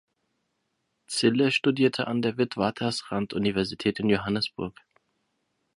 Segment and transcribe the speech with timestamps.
[1.05, 4.73] Zille studierte an der Witwatersrand-Universität in Johannesburg.